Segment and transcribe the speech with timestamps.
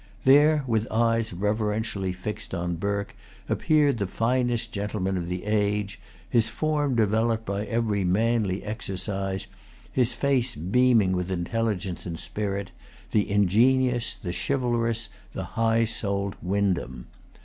[0.23, 3.15] There, with eyes reverentially fixed on Burke,
[3.47, 9.45] appeared the finest gentleman of the age, his form developed by every manly exercise,
[9.91, 12.71] his face beaming with intelligence and spirit,
[13.11, 17.05] the ingenious, the chivalrous, the high souled Windham.